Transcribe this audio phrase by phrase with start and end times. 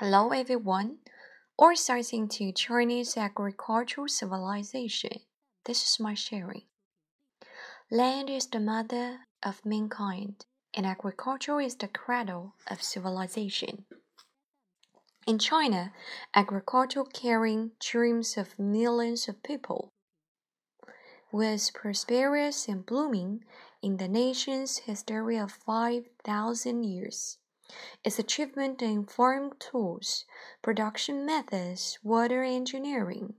[0.00, 0.98] Hello everyone,
[1.58, 5.22] or starting to Chinese agricultural civilization.
[5.64, 6.62] This is my sharing.
[7.90, 13.86] Land is the mother of mankind, and agriculture is the cradle of civilization.
[15.26, 15.92] In China,
[16.32, 19.88] agriculture carrying dreams of millions of people
[21.32, 23.42] was prosperous and blooming
[23.82, 27.38] in the nation's history of 5,000 years.
[28.04, 30.24] Its achievement in farm tools,
[30.62, 33.34] production methods, water engineering,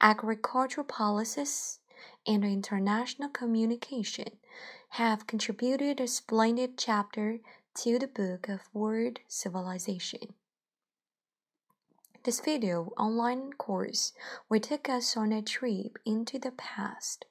[0.00, 1.78] agricultural policies,
[2.26, 4.38] and international communication
[4.90, 7.38] have contributed a splendid chapter
[7.74, 10.34] to the book of world civilization.
[12.24, 14.12] This video online course
[14.48, 17.26] will take us on a trip into the past,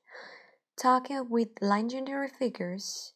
[0.78, 3.14] talking with legendary figures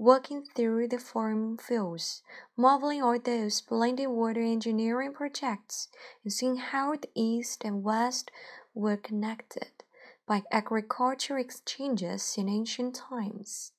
[0.00, 2.22] Walking through the farm fields,
[2.56, 5.88] marveling at those splendid water engineering projects,
[6.22, 8.30] and seeing how the East and West
[8.74, 9.72] were connected
[10.24, 13.72] by agricultural exchanges in ancient times.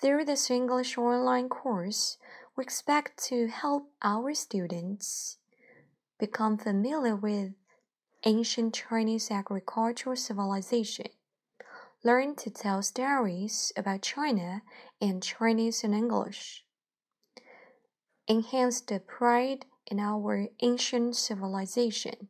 [0.00, 2.16] Through this English online course,
[2.56, 5.36] we expect to help our students
[6.18, 7.52] become familiar with
[8.24, 11.08] ancient Chinese agricultural civilization
[12.04, 14.62] learn to tell stories about China
[15.00, 16.64] in Chinese and English.
[18.28, 22.28] Enhance the pride in our ancient civilization.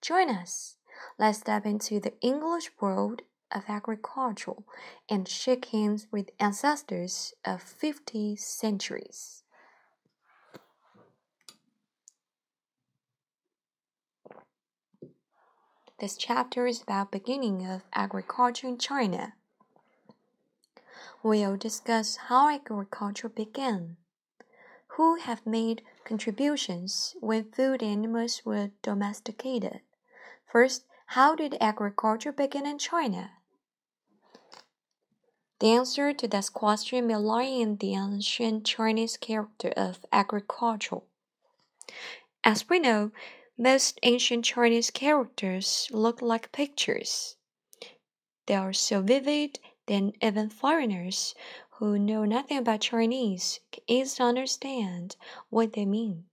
[0.00, 0.76] Join us.
[1.18, 4.62] Let's step into the English world of agriculture
[5.08, 9.42] and shake hands with ancestors of 50 centuries.
[15.98, 19.32] This chapter is about beginning of agriculture in China.
[21.22, 23.96] We'll discuss how agriculture began,
[24.88, 29.80] who have made contributions when food animals were domesticated.
[30.52, 33.30] First, how did agriculture begin in China?
[35.60, 41.00] The answer to this question may lie in the ancient Chinese character of agriculture.
[42.44, 43.12] As we know,
[43.58, 47.36] most ancient Chinese characters look like pictures.
[48.46, 51.34] They are so vivid that even foreigners
[51.78, 55.16] who know nothing about Chinese can easily understand
[55.50, 56.24] what they mean.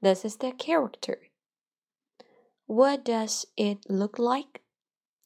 [0.00, 1.30] This is their character.
[2.66, 4.62] What does it look like?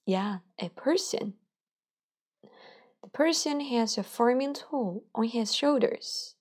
[0.07, 1.35] Yeah, a person.
[3.03, 6.37] The person has a farming tool on his shoulders.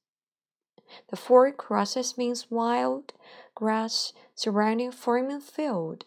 [1.09, 3.13] The four crosses means wild
[3.55, 6.05] grass surrounding farming field.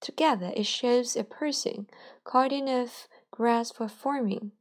[0.00, 1.86] Together it shows a person
[2.24, 4.52] caught enough grass for farming.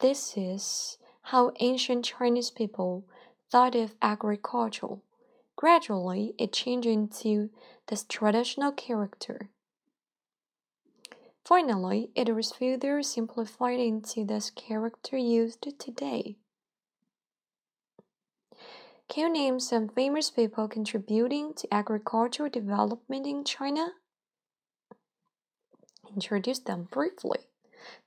[0.00, 3.04] This is how ancient Chinese people
[3.50, 4.96] thought of agriculture.
[5.56, 7.50] Gradually, it changed into
[7.86, 9.50] this traditional character.
[11.44, 16.36] Finally, it was further simplified into this character used today.
[19.08, 23.92] Can you name some famous people contributing to agricultural development in China?
[26.14, 27.40] Introduce them briefly.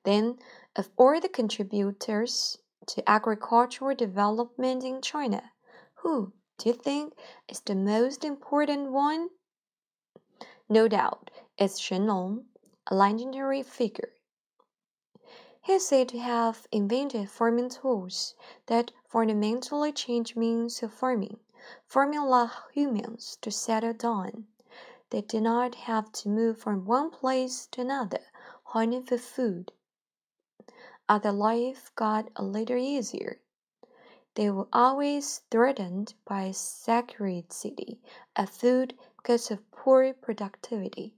[0.03, 0.39] Then,
[0.75, 2.57] of all the contributors
[2.88, 5.51] to agricultural development in China,
[5.95, 7.13] who do you think
[7.47, 9.29] is the most important one?
[10.67, 12.45] No doubt, it's Shen Nong,
[12.88, 14.15] a legendary figure.
[15.66, 18.36] He is said to have invented farming tools
[18.68, 21.40] that fundamentally changed means of farming.
[21.88, 24.46] Farming allowed humans to settle down.
[25.09, 28.20] They did not have to move from one place to another,
[28.66, 29.72] hunting for food.
[31.09, 33.42] Other life got a little easier.
[34.36, 38.00] They were always threatened by scarcity
[38.36, 41.16] of food because of poor productivity.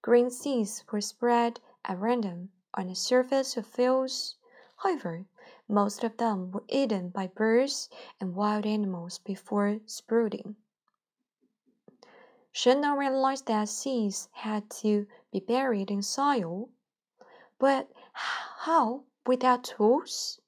[0.00, 4.36] Grain seeds were spread at random on the surface of fields.
[4.76, 5.26] However,
[5.68, 7.88] most of them were eaten by birds
[8.20, 10.56] and wild animals before sprouting.
[12.52, 16.70] Shen Nong realized that seeds had to be buried in soil.
[17.58, 20.40] But how without tools?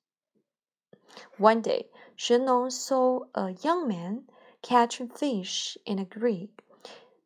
[1.36, 4.28] One day, Shen Nong saw a young man
[4.62, 6.64] catching fish in a creek.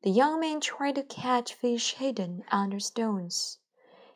[0.03, 3.59] The young man tried to catch fish hidden under stones.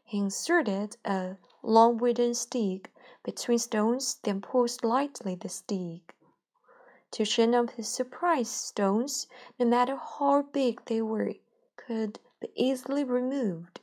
[0.07, 2.91] He inserted a long wooden stick
[3.23, 6.15] between stones, then pulled lightly the stick.
[7.11, 9.27] To Shen Nong's surprise, stones,
[9.59, 11.35] no matter how big they were,
[11.77, 13.81] could be easily removed.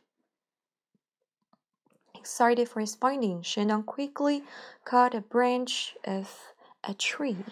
[2.16, 4.44] Excited for his finding, Shen Nong quickly
[4.86, 6.54] cut a branch of
[6.84, 7.44] a tree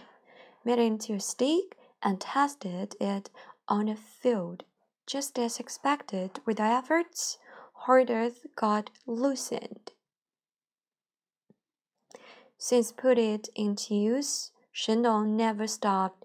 [0.64, 3.30] made it into a stick and tested it
[3.68, 4.64] on a field.
[5.06, 7.38] Just as expected, with efforts,
[7.86, 9.92] hard earth got loosened.
[12.58, 16.24] Since put it into use, Shen Nong never stopped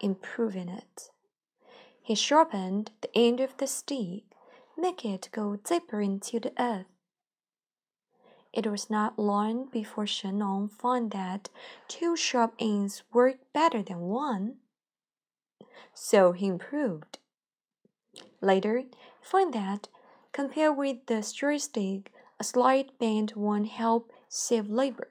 [0.00, 1.10] improving it.
[2.02, 4.24] He sharpened the end of the stick,
[4.78, 6.86] make it go deeper into the earth.
[8.54, 11.50] It was not long before Shen Nong found that
[11.86, 14.56] two sharp ends worked better than one.
[15.92, 17.18] So he improved.
[18.40, 18.88] Later, he
[19.20, 19.88] found that,
[20.34, 25.08] compared with the straight stick, a slight bent one helped save labor.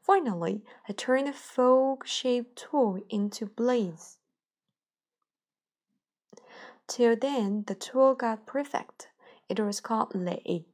[0.00, 4.16] Finally, I turned the fork-shaped tool into blades.
[6.86, 9.08] Till then, the tool got perfect.
[9.50, 10.64] It was called lei.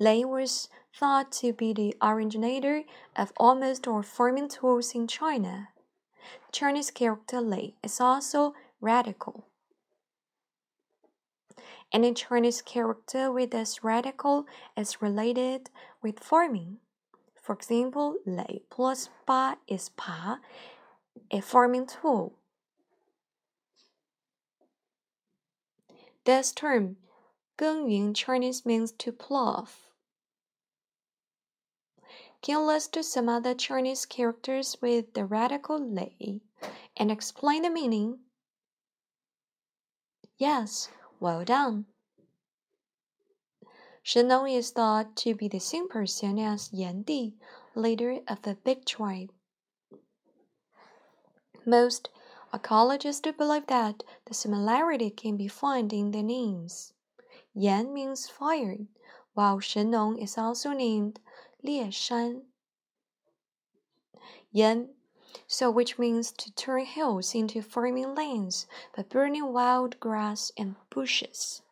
[0.00, 2.82] Lei was thought to be the originator
[3.14, 5.68] of almost all farming tools in China.
[6.50, 9.44] Chinese character lei is also radical.
[11.92, 14.46] Any Chinese character with this radical
[14.76, 15.70] is related
[16.02, 16.78] with farming.
[17.40, 20.40] For example, lei plus ba is pa,
[21.30, 22.34] a farming tool.
[26.24, 26.96] This term,
[27.56, 29.66] 耕耘 Chinese means to plow.
[32.42, 36.42] Can you list some other Chinese characters with the radical lei
[36.96, 38.18] and explain the meaning?
[40.36, 40.88] Yes,
[41.20, 41.86] well done.
[44.02, 47.34] Shen Nong is thought to be the same person as Yan Di,
[47.74, 49.32] leader of the big tribe.
[51.64, 52.10] Most
[52.52, 56.92] archaeologists believe that the similarity can be found in the names.
[57.52, 58.78] Yan means fire,
[59.34, 61.18] while Shen Nong is also named
[61.62, 62.42] Lie Shan.
[64.52, 64.90] Yan,
[65.46, 68.66] so which means to turn hills into farming lands
[68.96, 71.62] by burning wild grass and bushes.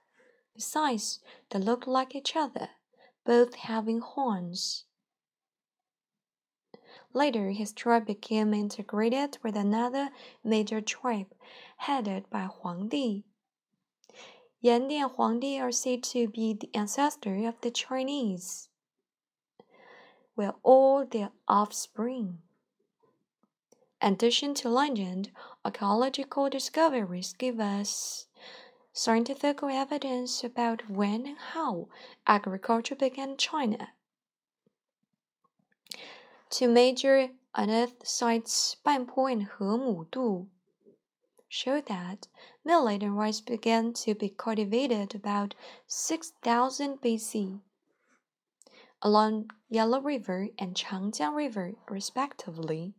[0.54, 1.20] Besides,
[1.50, 2.70] they look like each other,
[3.24, 4.84] both having horns.
[7.12, 10.10] Later, his tribe became integrated with another
[10.42, 11.32] major tribe,
[11.76, 13.24] headed by Huang Di.
[14.60, 18.68] Yan Di and Huang Di are said to be the ancestor of the Chinese.
[20.34, 22.38] Were all their offspring.
[24.04, 25.30] In addition to legend,
[25.64, 28.26] archaeological discoveries give us
[28.92, 31.88] scientific evidence about when and how
[32.26, 33.94] agriculture began in China.
[36.50, 40.48] Two major unearthed sites, Banpo and Hemudu,
[41.48, 42.28] show that
[42.62, 45.54] millet and rice began to be cultivated about
[45.86, 47.60] 6000 BC
[49.00, 52.92] along Yellow River and Changjiang River, respectively.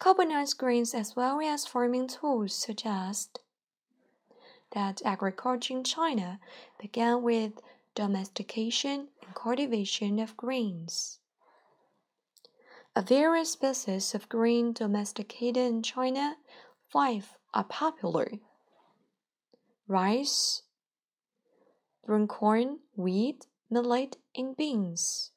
[0.00, 3.40] Carbonized grains as well as farming tools suggest
[4.70, 6.40] that agriculture in China
[6.80, 7.60] began with
[7.94, 11.18] domestication and cultivation of grains.
[12.96, 16.38] Of various species of grain domesticated in China,
[16.88, 18.32] five are popular
[19.86, 20.62] rice,
[22.06, 25.32] broomcorn, wheat, millet, and beans.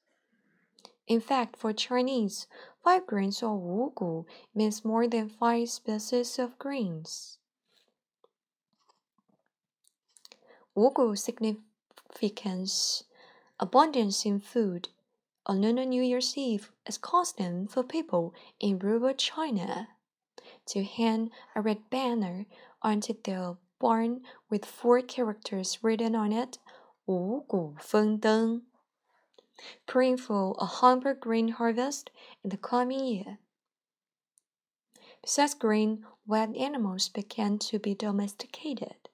[1.07, 2.47] In fact, for Chinese,
[2.85, 7.39] five grains or wugu means more than five species of grains.
[10.77, 13.05] Wugu significance
[13.59, 14.91] abundance in food.
[15.47, 19.89] On Lunar New Year's Eve, is custom for people in rural China
[20.67, 22.47] to hang a red banner
[22.83, 26.59] onto their barn with four characters written on it,
[27.07, 28.63] 五谷丰登
[29.86, 32.10] praying for a humble grain harvest
[32.44, 33.40] in the coming year.
[35.22, 39.10] Besides grain, wild animals began to be domesticated.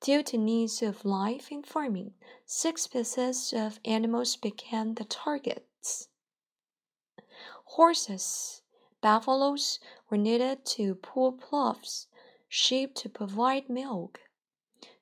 [0.00, 6.08] Due to needs of life in farming, six species of animals became the targets.
[7.64, 8.62] Horses,
[9.00, 9.78] buffaloes
[10.10, 12.08] were needed to pull ploughs,
[12.48, 14.20] sheep to provide milk,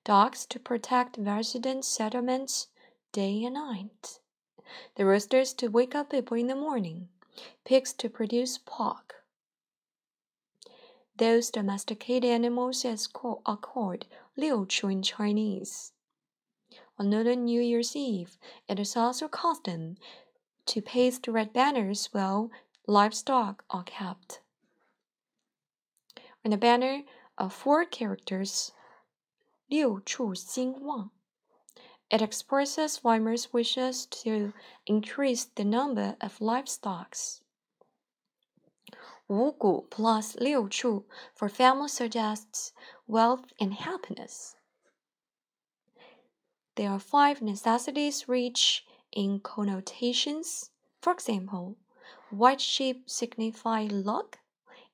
[0.04, 2.68] dogs to protect resident settlements,
[3.14, 4.18] day and night,
[4.96, 7.08] the roosters to wake up people in the morning,
[7.64, 9.14] pigs to produce pork.
[11.16, 14.06] Those domesticated animals are called
[14.36, 15.92] liu chu in Chinese.
[16.98, 18.36] On Northern New Year's Eve,
[18.68, 19.96] it is also custom
[20.66, 22.50] to paste red banners while
[22.88, 24.40] livestock are kept.
[26.44, 27.04] On the banner
[27.38, 28.72] are four characters,
[29.70, 31.10] liu chu xing wang
[32.11, 34.53] It expresses farmers' wishes to
[34.87, 37.15] increase the number of livestock.
[39.27, 41.05] 五谷 plus 六畜
[41.35, 42.73] for family suggests
[43.07, 44.55] wealth and happiness.
[46.75, 50.71] There are five necessities rich in connotations.
[51.01, 51.75] For example,
[52.31, 54.39] white sheep signify luck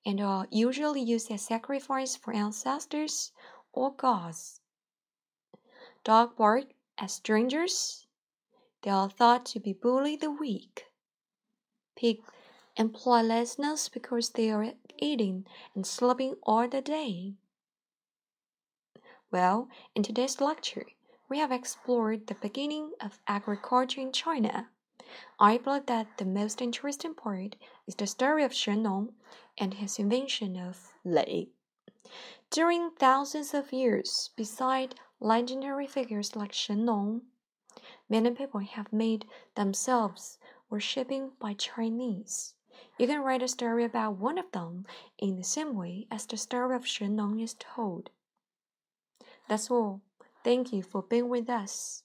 [0.06, 3.32] and are usually used as sacrifice for ancestors
[3.72, 4.60] or gods.
[6.04, 6.65] Dog bark
[7.00, 8.07] as strangers.
[8.83, 10.85] They are thought to be bully the weak.
[11.97, 12.23] Pig
[12.76, 17.35] imply laziness because they are eating and sleeping all the day.
[19.33, 20.87] Well, in today's lecture,
[21.28, 24.69] we have explored the beginning of agriculture in China.
[25.38, 29.14] I believe that the most interesting part is the story of Shen Nong
[29.59, 31.49] and his invention of Lei.
[32.50, 37.23] During thousands of years, beside legendary figures like Shen Nong,
[38.09, 40.39] many people have made themselves
[40.71, 42.55] worshipping by Chinese.
[42.99, 44.87] You can write a story about one of them
[45.19, 48.11] in the same way as the story of Shen Nong is told.
[49.49, 50.00] That's all.
[50.43, 52.03] Thank you for being with us.